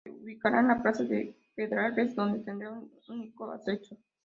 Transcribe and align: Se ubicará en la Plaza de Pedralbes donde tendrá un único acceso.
Se 0.03 0.09
ubicará 0.09 0.61
en 0.61 0.69
la 0.69 0.81
Plaza 0.81 1.03
de 1.03 1.37
Pedralbes 1.53 2.15
donde 2.15 2.39
tendrá 2.43 2.71
un 2.71 2.91
único 3.07 3.51
acceso. 3.51 3.99